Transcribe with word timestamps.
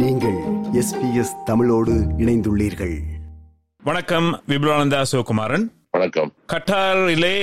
நீங்கள் 0.00 0.38
எஸ்பிஎஸ் 0.80 1.32
தமிழோடு 1.44 1.92
இணைந்துள்ளீர்கள். 2.18 2.94
வணக்கம் 3.82 4.42
விபுலானந்தா 4.48 5.00
சிவகுமாரன் 5.12 5.66
வணக்கம். 5.90 6.32
கட்டாரிலே 6.52 7.36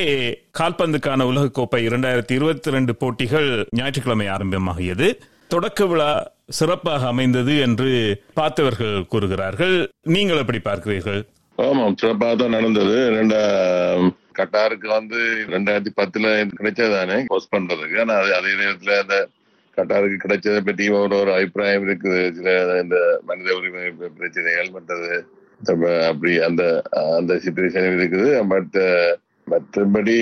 கால்பந்துக்கான 0.60 1.28
உலகக்கோப்பை 1.32 1.82
இரண்டாயிரத்தி 1.90 2.32
இருபத்தி 2.32 2.72
ரெண்டு 2.72 2.96
போட்டிகள் 2.96 3.68
ஞாயிற்றுக்கிழமை 3.70 4.28
ஆரம்பமாகியது. 4.28 5.20
தொடக்க 5.48 5.86
விழா 5.86 6.32
சிறப்பாக 6.48 7.08
அமைந்தது 7.08 7.60
என்று 7.60 8.21
பார்த்தவர்கள் 8.34 9.05
கூறுகிறார்கள். 9.07 9.89
நீங்கள் 10.02 10.38
எப்படி 10.38 10.57
பார்க்கிறீர்கள்? 10.57 11.21
ஆமாம் 11.55 11.95
சிறப்பாக 11.97 12.36
தான் 12.36 12.55
நடந்தது. 12.57 12.97
ரெண்டாம் 13.11 14.11
கட்டாருக்கு 14.39 14.88
வந்து 14.88 15.21
ரெண்டாயிரத்தி 15.47 15.93
பத்துல 16.02 16.49
கிடைச்சதானே 16.59 17.23
போஸ்ட் 17.27 17.54
பண்றதுக்கு. 17.55 17.99
ஆனா 17.99 18.13
அது 18.13 18.36
அதே 18.36 18.49
நேரத்துல 18.49 19.02
அந்த 19.02 19.27
கட்டாருக்கு 19.78 20.18
கிடைச்சதை 20.24 20.62
பற்றி 20.68 20.86
ஒரு 21.00 21.16
ஒரு 21.22 21.32
அபிப்பிராயம் 21.36 21.86
இருக்குது. 21.88 22.21
சில 22.38 22.50
இந்த 22.84 22.98
மனித 23.30 23.50
உரிமை 23.60 23.84
பிரச்சனைகள் 24.20 24.74
மற்றது 24.75 25.12
அப்படி 26.12 26.34
அந்த 26.48 26.64
அந்த 27.18 27.34
சுச்சுவேஷன் 27.46 27.89
இருக்குது. 27.98 28.29
பட் 28.54 28.78
மற்றபடி 29.52 30.15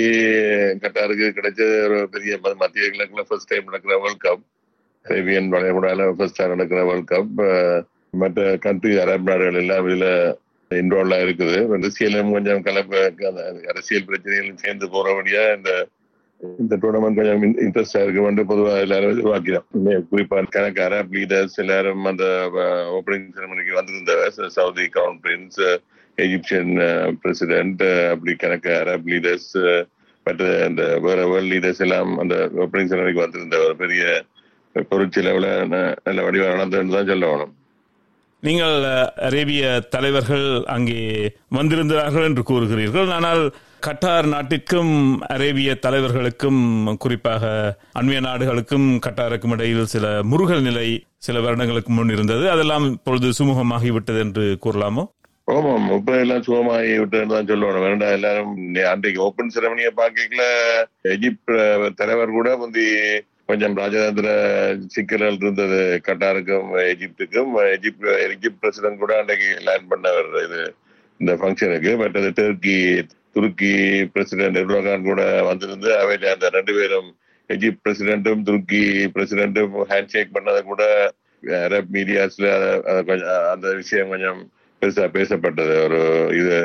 கட்டாருக்கு 0.84 1.28
கிடைச்ச 1.38 1.62
ஒரு 1.86 1.98
பெரிய 2.14 2.34
மத்திய 2.62 2.86
கிழக்குல 2.94 3.24
ஃபர்ஸ்ட் 3.30 3.52
டைம் 3.52 3.68
நடக்கிற 3.70 3.96
வேர்ல்ட் 4.04 4.24
கப் 4.26 4.44
அரேபியன் 5.06 5.50
வளைகுடால 5.54 6.08
ஃபர்ஸ்ட் 6.18 6.38
டைம் 6.40 6.54
நடக்கிற 6.56 6.82
வேர்ல்ட் 6.90 7.12
கப் 7.14 7.34
மற்ற 8.22 8.46
கண்ட்ரி 8.66 8.94
அரபு 9.04 9.28
நாடுகள் 9.30 9.60
எல்லாம் 9.62 9.88
இதுல 9.88 10.08
இன்வால்வ் 10.72 11.24
இருக்குது. 11.26 11.58
அரசியலும் 11.76 12.34
கொஞ்சம் 12.36 12.66
கலப்பு 12.68 13.00
அரசியல் 13.72 14.08
பிரச்சனைகளும் 14.10 14.62
சேர்ந்து 14.64 14.88
போறபடியா 14.96 15.44
இந்த 15.58 15.72
இந்த 16.62 16.74
டோர்னமெண்ட் 16.82 17.20
கொஞ்சம் 17.20 17.42
இன்ட்ரெஸ்டா 17.66 18.02
இருக்கு. 18.04 18.22
வந்து 18.28 18.44
பொதுவாக 18.52 18.84
எல்லாரும் 18.86 19.12
எதிர்பார்க்கிறோம். 19.14 19.66
குறிப்பா 20.12 20.44
கணக்கு 20.56 20.82
அரப் 20.88 21.14
லீடர்ஸ் 21.18 21.58
எல்லாரும் 21.64 22.04
அந்த 22.12 22.26
ஓப்பனிங் 22.98 23.30
செரமனிக்கு 23.38 23.80
வந்திருந்தவர் 23.80 24.58
Saudi 24.58 24.86
crown 24.96 25.22
prince 25.26 25.62
Egyptian 26.18 26.74
president 27.22 27.84
அப்படி 28.14 28.34
கணக்கு 28.44 28.72
அரப் 28.82 29.08
லீடர்ஸ் 29.14 29.54
மற்ற 30.26 30.48
அந்த 30.70 30.84
வேற 31.06 31.20
வேர்ல்ட் 31.32 31.52
லீடர்ஸ் 31.54 31.84
எல்லாம் 31.86 32.12
அந்த 32.24 32.36
ஓப்பனிங் 32.64 32.92
செரமனிக்கு 32.92 33.26
வந்திருந்தவர். 33.26 33.80
பெரிய 33.84 34.04
பொருட்செலவுல 34.92 35.48
நல்ல 36.08 36.20
வடிவம் 36.26 36.54
நடந்ததுன்னு 36.56 36.96
தான் 36.98 37.10
சொல்ல 37.14 37.30
வேணும். 37.32 37.54
நீங்கள் 38.44 38.76
அரேபிய 39.28 39.64
தலைவர்கள் 39.94 40.46
அங்கே 40.76 41.02
வந்திருந்தார்கள் 41.58 42.28
என்று 42.28 42.44
கூறுகிறீர்கள். 42.50 43.10
ஆனால் 43.18 43.42
கட்டார் 43.86 44.28
நாட்டிற்கும் 44.32 44.94
அரேபிய 45.34 45.70
தலைவர்களுக்கும் 45.84 46.62
குறிப்பாக 47.04 47.44
அண்மைய 48.00 48.20
நாடுகளுக்கும் 48.26 48.88
கட்டாருக்கும் 49.06 49.54
இடையில் 49.56 49.92
சில 49.94 50.06
முருகல் 50.32 50.66
நிலை 50.68 50.88
சில 51.28 51.40
வருடங்களுக்கு 51.46 51.92
முன் 51.94 52.14
இருந்தது. 52.16 52.46
அதெல்லாம் 52.50 52.86
இப்பொழுது 52.92 53.30
சுமூகமாகிவிட்டது 53.40 54.20
என்று 54.26 54.46
கூறலாமோ? 54.66 55.04
ஆமாம் 55.48 55.88
இப்ப 55.98 56.18
எல்லாம் 56.24 56.44
சுகமாகி 56.48 56.92
விட்டுன்னு 57.02 57.34
தான் 57.36 57.50
சொல்லணும். 57.52 57.86
வேண்டாம் 57.88 58.16
எல்லாரும் 58.18 58.52
அன்றைக்கு 58.94 59.22
ஓப்பன் 59.28 59.54
செரமனியை 59.56 59.92
பார்க்கல. 60.02 60.44
எஜிப்ட் 61.14 61.54
தலைவர் 62.02 62.38
கூட 62.38 62.50
முந்தி 62.58 62.88
கொஞ்சம் 63.52 63.78
ராஜதந்திர 63.82 64.28
சிக்கல்கள் 64.96 65.40
இருந்தது 65.42 65.80
கட்டாருக்கும் 66.08 66.68
எஜிப்டுக்கும் 66.92 67.54
எஜிப்ட் 67.76 68.06
எஜிப்ட் 68.26 68.62
பிரசிடன்ட் 68.64 69.02
கூட 69.04 69.14
அன்றைக்கு 69.22 69.50
லேண்ட் 69.68 69.90
பண்ணவர் 69.94 70.30
இது 70.48 70.62
இந்த 71.20 71.34
ஃபங்க்ஷனுக்கு 71.40 71.94
பட் 72.02 72.20
அது 72.20 72.30
டெர்க்கி 72.42 72.76
துருக்கி 73.36 73.72
பிரசிடென்ட் 74.14 74.58
எர்டோகான் 74.58 75.04
கூட 75.04 75.22
வந்திருந்து 75.42 75.90
அவையில 75.98 76.32
அந்த 76.32 76.50
ரெண்டு 76.50 76.74
பேரும் 76.74 77.10
எஜிப்ட் 77.50 77.84
பிரசிடென்ட்டும் 77.86 78.44
துருக்கி 78.44 78.82
பிரசிடென்ட்டும் 79.16 79.76
ஹேண்ட் 79.92 80.14
ஷேக் 80.14 80.36
பண்ணதை 80.36 80.62
கூட 80.64 80.84
அரப் 81.64 81.92
மீடியாஸ்ல 81.92 82.48
அந்த 83.52 83.68
விஷயம் 83.76 84.10
கொஞ்சம் 84.10 84.40
பெருசா 84.82 85.06
பேசப்பட்டது. 85.14 85.74
ஒரு 85.86 86.00
இது 86.36 86.56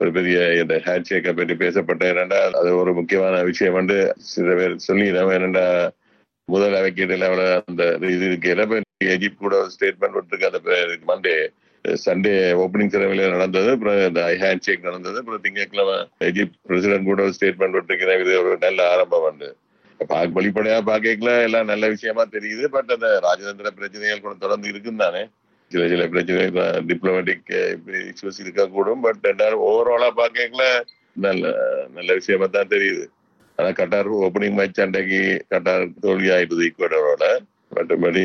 ஒரு 0.00 0.10
பெரிய 0.12 0.38
இந்த 0.60 0.74
ஹேண்ட் 0.86 1.08
ஷேக்கை 1.10 1.32
பற்றி 1.32 1.54
பேசப்பட்ட 1.54 2.04
என்னடா 2.08 2.38
அது 2.60 2.70
ஒரு 2.76 2.92
முக்கியமான 2.92 3.42
விஷயம் 3.42 3.74
வந்து 3.74 3.96
சில 4.32 4.54
பேர் 4.54 4.74
சொல்லி 4.78 5.06
என்னடா 5.38 5.66
முதல் 6.48 6.74
அவைக்கேட்டில் 6.74 7.28
அவளை 7.28 7.46
அந்த 7.68 7.82
இது 8.08 8.24
இருக்கையில 8.30 8.64
எஜிப்ட் 9.10 9.44
கூட 9.44 9.56
ஸ்டேட்மெண்ட் 9.74 10.16
விட்டுருக்கு 10.16 10.50
அந்த 10.50 10.60
மண்டே 11.08 11.34
சண்டே 11.88 12.32
ஓப்பனிங் 12.62 12.92
செரமனில 12.94 13.30
நடந்தது. 13.30 13.70
அப்புறம் 13.70 13.98
இந்த 14.08 14.22
ஹேண்ட் 14.40 14.64
ஷேக் 14.66 14.88
நடந்தது. 14.88 15.18
அப்புறம் 15.18 15.40
திங்கட்கிழமை 15.40 15.96
எஜிப்ட் 16.20 16.58
பிரசிடென்ட் 16.66 17.04
கூட 17.04 17.22
ஒரு 17.22 17.34
ஸ்டேட்மெண்ட் 17.40 17.76
விட்டுருக்கிறேன் 17.78 18.20
இது 18.20 18.42
ஒரு 18.44 18.56
நல்ல 18.60 18.90
ஆரம்பம் 18.90 19.22
வந்து. 19.22 19.56
வெளிப்படையா 20.36 20.78
பாக்கல 20.88 21.42
எல்லாம் 21.42 21.70
நல்ல 21.72 21.88
விஷயமா 21.88 22.24
தெரியுது. 22.24 22.64
பட் 22.64 22.90
அந்த 22.90 23.08
ராஜதந்திர 23.26 23.70
பிரச்சனைகள் 23.78 24.20
கூட 24.20 24.34
தொடர்ந்து 24.38 24.68
இருக்குன்னு 24.68 25.04
தானே. 25.04 25.22
சில 25.70 25.88
சில 25.88 26.06
பிரச்சனைகள் 26.08 26.82
டிப்ளமேட்டிக் 26.84 27.52
இஷ்யூஸ் 28.10 28.42
இருக்கக்கூடும். 28.44 29.00
பட் 29.00 29.42
ஓவராலா 29.70 30.10
பாக்கல 30.16 30.64
நல்ல 31.12 31.54
நல்ல 31.94 32.10
விஷயமா 32.14 32.46
தான் 32.46 32.72
தெரியுது. 32.74 33.04
ஆனா 33.56 33.70
கட்டார் 33.70 34.10
ஓப்பனிங் 34.12 34.58
மேட்ச் 34.58 34.80
அன்றைக்கு 34.80 35.44
கட்டார் 35.48 35.88
தோல்வி 36.00 36.28
ஆயிடுது 36.28 36.66
ஈக்குவடரோட 36.68 37.24
மற்றபடி 37.74 38.24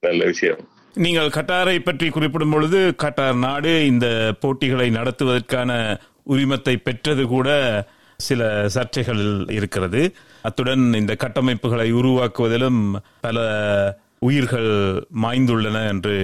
நல்ல 0.00 0.24
விஷயம். 0.24 0.68
நீங்கள் 0.94 1.28
கட்டாரை 1.28 1.78
பற்றி 1.78 2.08
குறிப்பிடும் 2.08 2.50
பொழுது 2.50 2.94
கட்டார் 3.02 3.36
நாடு 3.36 3.86
இந்த 3.86 4.34
போட்டிகளை 4.40 4.90
நடத்துவதற்கான 4.90 5.98
உரிமத்தை 6.28 6.76
பெற்றது 6.76 7.26
கூட 7.26 7.48
சில 8.16 8.66
சர்ச்சைகள் 8.74 9.50
இருக்கிறது. 9.50 10.14
அத்துடன் 10.42 10.92
இந்த 10.92 11.16
கட்டமைப்புகளை 11.18 11.92
உருவாக்குவதிலும் 11.92 12.96
பல 13.20 13.38
உயிர்கள் 14.22 14.70
மாய்ந்துள்ளன 15.22 15.78
என்று 15.90 16.14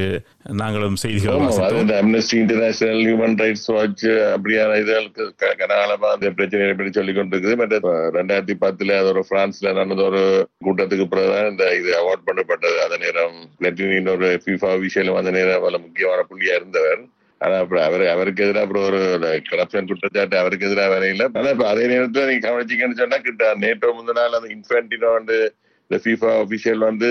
நாங்களும் 0.60 0.96
செய்திகள் 1.02 1.42
இந்த 1.80 1.94
Amnesty 2.02 2.36
International 2.42 3.02
Human 3.06 3.36
Rights 3.42 3.68
Watch 3.74 4.06
அப்படியான 4.34 4.78
இதுகளுக்கு 4.82 5.24
கனகாலமா 5.62 6.08
அந்த 6.14 6.30
பிரச்சனைகளை 6.38 6.74
பற்றி 6.74 6.92
சொல்லிக் 6.98 7.18
கொண்டிருக்குது. 7.18 7.56
பட் 7.62 7.74
ரெண்டாயிரத்தி 8.18 8.56
பத்துல 8.64 8.98
அது 9.00 9.10
ஒரு 9.14 9.24
பிரான்ஸ்ல 9.30 9.74
நடந்த 9.78 10.04
ஒரு 10.10 10.22
கூட்டத்துக்கு 10.66 11.06
பிறகுதான் 11.12 11.50
இந்த 11.52 11.64
இது 11.80 11.92
அவார்ட் 12.02 12.26
பண்ணப்பட்டது. 12.28 12.78
அந்த 12.86 12.98
நேரம் 13.04 13.36
லெட்டினின் 13.64 14.12
ஒரு 14.16 14.30
ஃபிஃபா 14.44 14.72
விஷயம் 14.86 15.20
அந்த 15.22 15.32
நேரம் 15.38 15.66
பல 15.66 15.78
முக்கியமான 15.86 16.22
புள்ளியா 16.30 16.56
இருந்தவர். 16.60 17.02
ஆனா 17.40 17.56
அப்புறம் 17.62 17.84
அவர் 17.86 18.02
அவருக்கு 18.12 18.44
எதிராக 18.44 18.64
அப்புறம் 18.64 18.84
ஒரு 18.88 19.00
கரப்ஷன் 19.48 19.88
குற்றச்சாட்டு 19.88 20.36
அவருக்கு 20.42 20.66
எதிராக 20.68 20.90
வரையில 20.94 21.24
ஆனா 21.38 21.48
இப்ப 21.54 21.66
அதே 21.72 21.84
நேரத்துல 21.92 22.26
நீங்க 22.28 22.44
கவனிச்சிங்கன்னு 22.46 23.00
சொன்னா 23.00 23.18
கிட்ட 23.26 23.54
நேற்று 23.62 23.94
முந்தின 23.96 24.16
நாள் 24.20 24.36
அந்த 24.38 24.48
இன்ஃபேன்டினோ 24.56 25.10
வந்து 25.18 25.38
இந்த 25.86 25.96
ஃபீஃபா 26.02 26.30
official 26.44 26.78
வந்து 26.90 27.08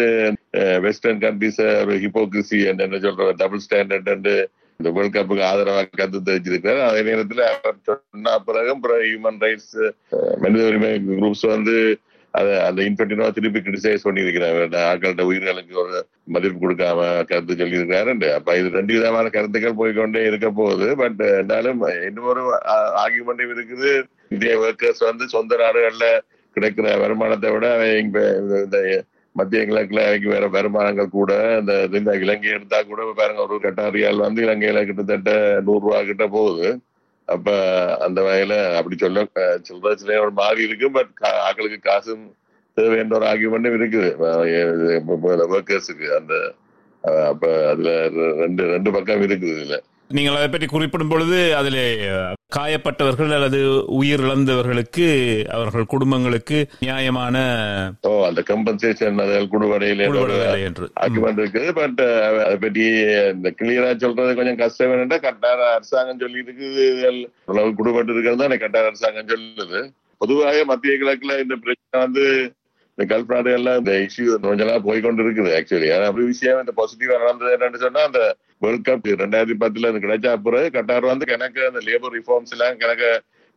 வெஸ்டர்ன் 0.85 1.21
கண்ட்ரிஸ் 1.23 1.59
ஒரு 1.83 1.95
ஹிப்போக்ரிசி 2.05 2.59
என்ன 2.71 2.99
சொல்ற 3.05 3.31
டபுள் 3.41 3.63
ஸ்டாண்டர்ட் 3.65 4.31
இந்த 4.79 4.89
வேர்ல்ட் 4.95 5.15
கப்புக்கு 5.15 5.43
ஆதரவாக 5.49 5.89
கருத்து 5.99 6.27
தெரிவிச்சிருக்காரு 6.27 6.79
அதே 6.87 7.01
நேரத்துல 7.09 7.43
அவர் 7.51 7.77
சொன்ன 7.89 8.37
பிறகு 8.47 9.03
ஹியூமன் 9.09 9.39
ரைட்ஸ் 9.45 9.75
மனித 10.43 10.63
உரிமை 10.69 10.91
குரூப்ஸ் 11.09 11.45
வந்து 11.55 11.75
அதை 12.33 12.53
அந்த 12.67 12.79
இன்ஃபெக்டினா 12.89 13.25
திருப்பி 13.37 13.59
கிரிட்டிசைஸ் 13.65 14.05
பண்ணியிருக்கிறாங்க. 14.05 14.77
ஆட்கள்கிட்ட 14.91 15.23
உயிர்களுக்கு 15.29 15.75
ஒரு 15.81 15.97
மதிப்பு 16.35 16.57
கொடுக்காம 16.63 16.99
கருத்து 17.31 17.59
சொல்லியிருக்காரு 17.59 18.29
அப்ப 18.37 18.57
இது 18.59 18.69
ரெண்டு 18.77 18.93
விதமான 18.97 19.29
கருத்துக்கள் 19.35 19.79
போய்க்கொண்டே 19.81 20.23
இருக்க 20.29 20.49
போகுது. 20.61 20.87
பட் 21.01 21.21
இருந்தாலும் 21.35 21.81
இன்னொரு 22.07 22.43
ஆர்குமெண்ட்டும் 23.03 23.53
இருக்குது. 23.55 23.91
இந்திய 24.35 24.55
ஒர்க்கர்ஸ் 24.65 25.03
வந்து 25.09 25.27
சொந்த 25.35 25.59
நாடுகள்ல 25.63 26.07
கிடைக்கிற 26.55 26.99
வருமானத்தை 26.99 27.51
விட 27.51 27.89
இந்த 27.99 29.03
மத்திய 29.31 29.61
கிழக்குல 29.61 30.05
அவைக்கு 30.05 30.29
வேற 30.29 30.47
வருமானங்கள் 30.47 31.09
கூட 31.09 31.57
இந்த 31.59 31.87
இந்த 31.91 32.17
இலங்கை 32.17 32.49
எடுத்தா 32.49 32.81
கூட 32.81 33.13
பாருங்க 33.15 33.41
ஒரு 33.41 33.55
கட்டாரியால் 33.55 34.17
வந்து 34.17 34.43
இலங்கையில 34.43 34.85
கிட்டத்தட்ட 34.85 35.59
நூறு 35.63 35.79
ரூபா 35.79 36.03
கிட்ட 36.03 36.27
போகுது. 36.27 36.79
அப்ப 37.25 37.51
அந்த 37.97 38.21
வகையில 38.21 38.75
அப்படி 38.75 38.95
சொல்ல 38.97 39.27
சொல்ற 39.33 39.93
சில 39.93 40.29
மாறி 40.29 40.63
இருக்கு 40.63 40.91
பட் 40.91 41.09
ஆக்களுக்கு 41.21 41.79
காசும் 41.81 42.35
தேவைன்ற 42.75 43.13
ஒரு 43.13 43.25
ஆர்குமெண்ட்டும் 43.25 43.79
இருக்குது. 43.79 44.15
ஒர்க்கர்ஸுக்கு 45.55 46.17
அந்த 46.17 46.53
அப்ப 47.29 47.69
அதுல 47.69 48.09
ரெ- 48.09 48.35
ரெண்டு 48.35 48.63
ரெண்டு 48.63 48.91
பக்கம் 48.91 49.21
இருக்குது 49.21 49.55
இதுல. 49.55 49.79
நீங்கள் 50.09 50.35
அதை 50.35 50.47
பற்றி 50.47 50.67
குறிப்பிடும் 50.67 51.09
பொழுது 51.09 51.37
அதிலே 51.55 51.83
காயப்பட்டவர்கள் 52.55 53.31
அல்லது 53.31 53.59
உயிர் 53.97 54.23
இழந்தவர்களுக்கு 54.23 55.05
அவர்கள் 55.49 55.85
குடும்பங்களுக்கு 55.85 56.57
நியாயமான 56.79 57.37
ஓ 58.03 58.11
அந்த 58.27 58.41
கம்பன்சேஷன் 58.49 59.21
குடுவடையில 59.53 60.05
இருக்குது 61.39 61.71
பட் 61.73 62.01
அதை 62.39 62.57
பற்றி 62.57 62.85
இந்த 63.33 63.51
கிளியரா 63.57 63.91
சொல்றது 63.97 64.35
கொஞ்சம் 64.35 64.61
கஷ்டம் 64.61 64.93
என்னன்னா 64.95 65.19
கட்டார 65.21 65.59
அரசாங்கம் 65.73 66.19
சொல்லி 66.19 66.43
இருக்குது 66.43 66.85
குடுபட்டு 67.79 68.13
இருக்கிறது 68.13 68.41
தான் 68.43 68.63
கட்டார 68.65 68.85
அரசாங்கம் 68.85 69.31
சொல்லுது. 69.33 69.81
பொதுவாக 70.21 70.65
மத்திய 70.65 70.93
கிழக்குல 70.97 71.39
இந்த 71.41 71.55
பிரச்சனை 71.57 71.97
வந்து 72.03 72.25
இந்த 72.97 73.05
கல்ஃப் 73.11 73.31
எல்லாம் 73.49 73.77
இந்த 73.77 73.93
இஷ்யூ 73.99 74.33
கொஞ்ச 74.41 74.63
நாள் 74.63 74.83
போய்கொண்டு 74.87 75.23
இருக்குது 75.23 75.51
ஆக்சுவலி 75.51 75.87
ஆனா 75.93 76.07
அப்படி 76.09 76.25
விஷயம் 76.25 76.59
இந்த 76.59 76.73
பாசிட்டிவா 76.77 77.15
நடந்தது 77.17 77.53
என்னன்னு 77.55 77.79
சொன்னா 77.79 78.01
அந்த 78.03 78.21
வேர்ல்ட் 78.61 78.85
கப் 78.89 79.07
ரெண்டாயிரத்தி 79.23 79.55
பத்துல 79.63 79.89
அது 79.89 80.03
கிடைச்ச 80.03 80.27
அப்புறம் 80.29 80.67
கட்டார் 80.69 81.05
வந்து 81.05 81.25
கணக்கு 81.25 81.61
அந்த 81.67 81.81
லேபர் 81.87 82.13
ரிஃபார்ம்ஸ் 82.13 82.53
எல்லாம் 82.57 82.77
கணக்கு 82.77 83.09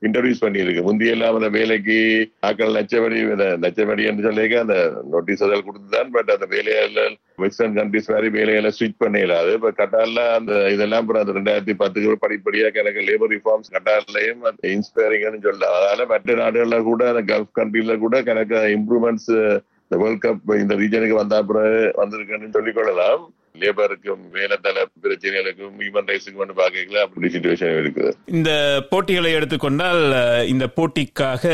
இன்ட்ரடியூஸ் 0.03 0.45
பண்ணியிருக்கு. 0.45 0.83
முந்தியெல்லாம் 0.89 1.35
அந்த 1.35 1.49
வேலைக்கு 1.49 2.31
ஆக்கள் 2.47 2.77
நச்சவடி 2.79 3.21
லட்சபடி 3.59 4.05
என்று 4.05 4.31
சொல்லிக்க 4.31 4.59
அந்த 4.59 5.03
நோட்டீஸ் 5.11 5.45
அதில் 5.45 5.65
கொடுத்துதான் 5.65 6.11
பட் 6.11 6.31
அந்த 6.31 6.47
வேலையில 6.51 7.17
வெஸ்டர்ன் 7.37 7.75
கண்ட்ரிஸ் 7.75 8.11
மாதிரி 8.13 8.43
வேலையில 8.43 8.71
ஸ்விட்ச் 8.79 9.03
பண்ணிடலாது 9.05 9.53
இப்ப 9.53 9.73
கட்டார்ல 9.77 10.27
அந்த 10.35 10.71
இதெல்லாம் 10.71 11.01
அப்புறம் 11.01 11.27
அந்த 11.27 11.35
ரெண்டாயிரத்தி 11.39 11.75
பத்துக்கு 11.79 12.15
படிப்படியா 12.27 12.75
எனக்கு 12.75 13.01
லேபர் 13.01 13.33
ரிஃபார்ம்ஸ் 13.33 13.73
கட்டார்லயும் 13.77 14.43
இன்ஸ்பைரிங்னு 14.63 15.43
சொல்லலாம். 15.43 15.75
அதனால 15.77 16.07
மற்ற 16.07 16.35
நாடுகள்ல 16.35 16.83
கூட 16.83 17.13
அந்த 17.13 17.39
கல்ஃப் 17.39 17.57
கண்ட்ரில 17.61 17.99
கூட 17.99 18.23
கணக்கு 18.23 18.55
இம்ப்ரூவ்மெண்ட்ஸ் 18.55 19.61
இந்த 19.89 20.05
வேர்ல்ட் 20.05 20.25
கப் 20.25 20.61
இந்த 20.61 20.75
ரீஜனுக்கு 20.75 21.21
வந்த 21.23 21.37
அப்புறம் 21.37 21.73
வந்திருக்குன்னு 21.73 22.51
சொல்லிக் 22.51 22.75
கொள்ளலாம். 22.75 23.33
லேபருக்கும் 23.63 24.23
வேலை 24.37 24.59
தள 24.67 24.85
பிரச்சனைகளுக்கும் 25.05 25.75
ஹியூமன் 25.83 26.09
ரைட்ஸுக்கும் 26.11 26.55
பாக்கல 26.61 27.03
அப்படி 27.07 27.33
சுச்சுவேஷன் 27.35 27.81
இருக்குது. 27.81 28.13
இந்த 28.39 28.53
போட்டிகளை 28.93 29.33
எடுத்துக்கொண்டால் 29.39 30.05
இந்த 30.53 30.67
போட்டிக்காக 30.79 31.45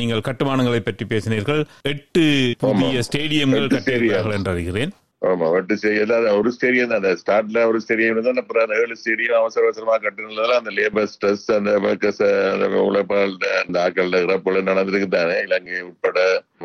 நீங்கள் 0.00 0.26
கட்டுமானங்களை 0.28 0.82
பற்றி 0.82 1.06
பேசினீர்கள். 1.14 1.62
எட்டு 1.94 2.26
புதிய 2.66 3.06
ஸ்டேடியம்கள் 3.08 3.66
எட்டு 3.66 3.78
கட்டியிருக்கிறார்கள் 3.78 4.36
என்று 4.38 4.54
அறிகிறேன். 4.54 4.94
ஆமா 5.28 5.46
வட்டு 5.52 5.74
ஸ்டேடியம் 5.80 6.38
ஒரு 6.38 6.50
ஸ்டேடியம் 6.54 6.90
தான். 6.90 7.00
அந்த 7.00 7.10
ஸ்டார்ட்ல 7.20 7.60
ஒரு 7.68 7.78
ஸ்டேடியம் 7.82 8.18
தான் 8.26 8.40
அப்புறம் 8.40 8.64
அந்த 8.64 8.74
ஏழு 8.80 8.94
ஸ்டேடியம் 9.02 9.38
அவசர 9.38 9.62
அவசரமா 9.66 9.94
கட்டுனதுல 10.02 10.56
அந்த 10.60 10.72
லேபர் 10.78 11.08
ஸ்ட்ரெஸ் 11.12 11.46
அந்த 11.58 11.70
ஒர்க்கர்ஸ் 11.86 12.20
அந்த 12.54 12.66
உழைப்பாளர் 12.88 13.54
அந்த 13.62 13.76
ஆக்கள் 13.84 14.18
இறப்புல 14.24 14.62
நடந்திருக்கு 14.70 15.08
தானே 15.16 15.36
இலங்கை 15.46 15.80
உட்பட 15.90 16.18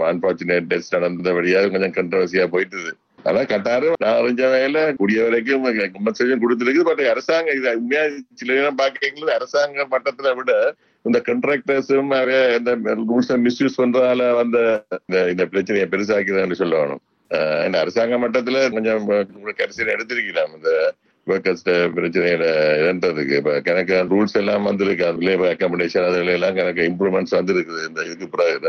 அன்பார்ச்சுனேட் 0.09 0.69
டெஸ்ட் 0.73 0.97
நடந்தபடியா 0.97 1.61
கொஞ்சம் 1.75 1.95
கண்ட்ரவர்சியா 1.99 2.47
போயிட்டுது. 2.55 2.91
ஆனா 3.23 3.39
கட்டாரு 3.41 3.91
நான் 3.99 4.13
அறிஞ்ச 4.13 4.95
கூடிய 4.95 5.23
வரைக்கும் 5.23 5.65
கம்பன்சேஷன் 5.65 6.41
கொடுத்துருக்கு 6.41 6.79
பட் 6.79 6.99
அரசாங்கம் 6.99 7.55
இது 7.55 7.77
உண்மையா 7.77 8.03
சில 8.33 8.53
நேரம் 8.53 8.77
பாக்கீங்களா 8.77 9.29
அரசாங்க 9.29 9.87
மட்டத்துல 9.91 10.35
விட 10.35 10.73
இந்த 11.01 11.21
கண்ட்ராக்டர்ஸும் 11.25 12.07
நிறைய 12.07 12.55
இந்த 12.55 12.75
ரூல்ஸ் 12.75 13.29
மிஸ்யூஸ் 13.29 13.77
பண்றதால 13.77 14.35
வந்த 14.35 14.85
இந்த- 15.09 15.29
இந்த 15.29 15.45
பிரச்சனையை 15.45 15.89
பெருசாக்கிதான்னு 15.89 16.51
சொல்ல 16.51 16.77
வேணும். 16.77 17.01
ஆஹ் 17.31 17.75
அரசாங்க 17.75 18.15
மட்டத்துல 18.17 18.71
கொஞ்சம் 18.71 19.09
கரிசனை 19.57 19.93
எடுத்திருக்கலாம். 19.93 20.55
இந்த 20.55 20.93
ஒர்க்கர்ஸ் 21.29 21.69
பிரச்சனையில 21.69 22.43
இழந்ததுக்கு 22.79 23.35
இப்ப 23.35 23.61
கணக்கு 23.61 23.93
ரூல்ஸ் 23.93 24.33
எல்லாம் 24.33 24.63
வந்திருக்கு. 24.63 25.05
அது 25.05 25.17
லேபர் 25.17 25.53
அக்காமடேஷன் 25.53 26.05
அதுல 26.05 26.31
எல்லாம் 26.31 26.55
கணக்கு 26.55 26.81
இம்ப்ரூவ்மெண்ட்ஸ் 26.81 27.35
வந்திருக்குது. 27.35 27.87
இந்த 27.87 28.03
இதுக்கு 28.03 28.29
பிறகு 28.29 28.59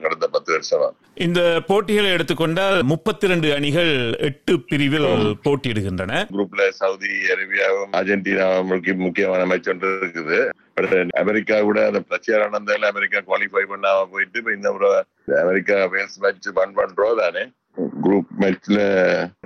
கடந்த 0.00 0.26
பத்து 0.26 0.58
வருஷமா. 0.58 0.90
இந்த 1.14 1.62
போட்டிகளை 1.66 2.10
எடுத்துக்கொண்டால் 2.10 2.82
முப்பத்தி 2.82 3.26
ரெண்டு 3.26 3.54
அணிகள் 3.54 4.16
எட்டு 4.18 4.60
பிரிவில் 4.60 5.36
போட்டியிடுகின்றன. 5.44 6.26
குரூப்ல 6.32 6.68
சவுதி 6.68 7.06
அரேபியாவும் 7.06 7.96
அர்ஜென்டினாவும் 7.96 8.66
முக்கிய- 8.66 8.94
முக்கியமான 8.94 9.46
மேட்ச் 9.46 9.68
ஒன்று 9.68 9.88
இருக்குது. 9.88 10.48
அமெரிக்கா 11.08 11.60
கூட 11.60 11.86
அந்த 11.86 12.00
பிரச்சனை 12.00 12.46
நடந்தால 12.46 12.84
அமெரிக்கா 12.84 13.18
குவாலிஃபை 13.18 13.64
பண்ணாம 13.68 14.04
போயிட்டு 14.10 14.38
இப்ப 14.38 14.52
இந்த 14.52 14.72
முறை 14.72 14.90
அமெரிக்கா 15.42 15.74
வேல்ஸ் 15.74 16.20
மேட்ச் 16.20 16.48
ஒன் 16.54 16.76
பண்றோம் 16.76 17.18
தானே. 17.18 17.50
குரூப் 18.04 18.32
மேட்ச்ல 18.40 18.80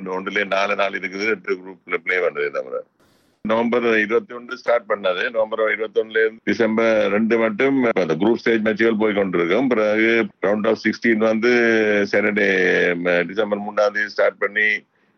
ஒன்றுல 0.05 0.47
நாலு 0.47 0.75
நாள் 0.77 0.97
இருக்குது 0.99 1.29
ரெண்டு 1.33 1.57
குரூப்ல 1.61 1.97
பிளே 2.05 2.17
பண்றது 2.17 2.51
தவிர. 2.51 2.83
நவம்பர் 3.49 3.85
இருபத்தி 3.99 4.35
ஒன்று 4.35 4.57
ஸ்டார்ட் 4.59 4.89
பண்ணது. 4.89 5.23
நவம்பர் 5.31 5.61
இருபத்தி 5.73 6.01
ஒன்னுல 6.01 6.21
இருந்து 6.23 6.41
டிசம்பர் 6.45 7.11
ரெண்டு 7.11 7.39
மட்டும் 7.39 7.83
அந்த 7.83 8.15
குரூப் 8.15 8.41
ஸ்டேஜ் 8.43 8.67
மேட்சுகள் 8.67 8.99
போய் 8.99 9.15
கொண்டிருக்கும். 9.15 9.69
பிறகு 9.69 10.27
ரவுண்ட் 10.47 10.69
ஆஃப் 10.69 10.83
சிக்ஸ்டீன் 10.85 11.25
வந்து 11.31 11.53
சாட்டர்டே 12.11 12.49
டிசம்பர் 13.27 13.61
மூணாம் 13.61 13.93
தேதி 13.93 14.09
ஸ்டார்ட் 14.09 14.39
பண்ணி 14.39 14.69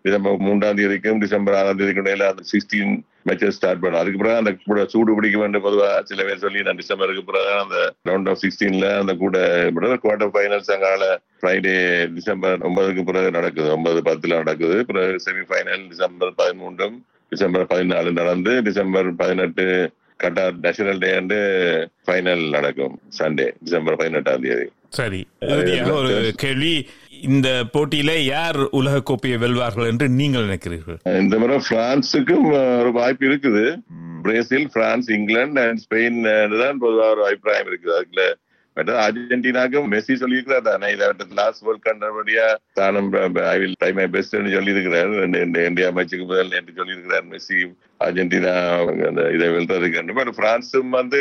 டிசம்பர் 0.02 0.36
மூன்றாம் 0.36 0.76
தேதிக்கும் 0.76 1.18
டிசம்பர் 1.18 1.54
ஆறாம் 1.54 1.78
தேதிக்கும் 1.78 2.04
இடையில 2.04 2.28
அந்த 2.32 2.44
சிக்ஸ்டீன் 2.52 2.92
மேட்சஸ் 3.26 3.56
ஸ்டார்ட் 3.56 3.80
பண்ணும். 3.80 4.00
அதுக்கு 4.00 4.18
பிறகு 4.18 4.36
அந்த 4.36 4.52
கூட 4.64 4.84
சூடு 4.86 5.14
பிடிக்க 5.14 5.38
வேண்டும் 5.38 5.64
பொதுவா 5.64 5.88
சில 6.02 6.22
பேர் 6.22 6.42
சொல்லி 6.44 6.62
நான் 6.62 6.76
டிசம்பருக்கு 6.76 7.22
பிறகு 7.30 7.52
அந்த 7.64 7.76
ரவுண்ட் 8.08 8.28
ஆஃப் 8.28 8.40
சிக்ஸ்டீன்ல 8.42 8.98
அந்த 8.98 9.14
கூட 9.14 9.36
குவார்டர் 10.04 10.34
ஃபைனல்ஸ் 10.36 10.72
அங்கால 10.76 11.04
ஃப்ரைடே 11.40 11.76
டிசம்பர் 12.14 12.58
ஒன்பதுக்கு 12.58 13.02
பிறகு 13.02 13.30
நடக்குது. 13.30 13.70
ஒன்பது 13.70 14.00
பத்துல 14.00 14.34
நடக்குது. 14.42 14.86
பிறகு 14.86 15.16
செமி 15.26 15.44
ஃபைனல் 15.50 15.88
டிசம்பர் 15.88 16.32
பதிமூன்றும் 16.38 16.96
டிசம்பர் 17.28 17.70
பதினாலு 17.70 18.12
நடந்து 18.12 18.62
டிசம்பர் 18.62 19.14
பதினெட்டு 19.14 19.66
Qatar 20.22 20.58
national 20.62 20.98
day 20.98 21.10
and 21.20 21.38
final 22.06 22.50
நடக்கும். 22.50 23.00
சண்டே 23.18 23.46
டிசம்பர் 23.62 23.96
பதினெட்டாம் 23.96 24.42
தேதி. 24.42 24.66
சரி. 24.88 25.20
ஒரு 25.40 26.32
கேள்வி. 26.36 26.74
இந்த 27.30 27.48
போட்டியில 27.72 28.12
யார் 28.24 28.58
உலக 28.78 29.00
கோப்பையை 29.08 29.36
வெல்வார்கள் 29.42 29.90
என்று 29.90 30.06
நீங்கள் 30.20 30.46
நினைக்கிறீர்கள்? 30.46 30.98
இந்த 31.22 31.38
முறை 31.42 31.56
பிரான்ஸுக்கும் 31.68 32.46
ஒரு 32.78 32.90
வாய்ப்பு 32.98 33.24
இருக்குது. 33.30 33.64
Brazil 34.24 34.66
France 34.72 35.08
England 35.18 35.60
and 35.66 35.82
Spain 35.84 36.18
தான் 36.62 36.80
பொதுவாக 36.84 37.12
ஒரு 37.14 37.24
அபிப்பிராயம் 37.28 37.70
இருக்குது. 37.70 37.94
அதுல 38.00 38.22
பட் 38.76 38.90
அர்ஜென்டினாக்கும் 39.04 39.88
மெஸ்ஸி 39.92 40.14
சொல்லியிருக்கிறார் 40.22 40.68
தானே. 40.70 40.88
இதை 40.96 41.06
லாஸ்ட் 41.40 41.64
வேர்ல்ட் 41.66 41.86
கண்டபடியா 41.88 42.46
தானும் 42.80 43.10
I 43.54 43.56
will 43.62 43.78
try 43.82 43.92
my 44.00 44.06
best 44.16 44.36
சொல்லி 44.56 44.74
இருக்கிறார் 44.74 45.14
இந்தியா 45.68 45.88
மேட்சுக்கு 45.96 46.26
முதல் 46.32 46.58
என்று 46.60 46.78
சொல்லியிருக்கிறார் 46.80 47.26
மெஸ்ஸி 47.32 47.58
அர்ஜென்டினா 48.06 48.52
அந்த 49.08 49.22
இதை 49.34 49.48
வெல்றதுக்கு 49.56 50.14
பட் 50.20 50.30
பிரான்ஸும் 50.38 50.94
வந்து 50.98 51.18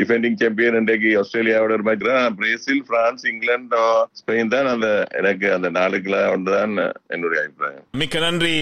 டிஃபெண்டிங் 0.00 0.38
சாம்பியன் 0.42 0.78
இன்றைக்கு 0.80 1.10
ஆஸ்திரேலியாவோட 1.20 1.76
ஒரு 1.78 1.86
மேட்ச் 1.88 2.06
தான். 2.08 2.34
பிரேசில் 2.40 2.82
பிரான்ஸ் 2.90 3.24
இங்கிலாந்து 3.32 3.82
ஸ்பெயின் 4.20 4.52
தான் 4.54 4.70
அந்த 4.74 4.88
எனக்கு 5.20 5.46
அந்த 5.56 5.70
நாளுக்குலாம் 5.78 6.32
ஒன்றுதான் 6.34 6.74
என்னுடைய 7.14 7.44
அபிப்பிராயம். 7.44 7.86
மிக்க 8.02 8.24
நன்றி 8.26 8.54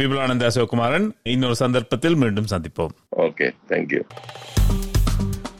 விபுலானந்த 0.00 0.46
அசோக்குமாரன். 0.52 1.08
இன்னொரு 1.34 1.58
சந்தர்ப்பத்தில் 1.64 2.20
மீண்டும் 2.24 2.52
சந்திப்போம். 2.54 2.94
Okay 3.26 3.48
thank you 3.72 4.02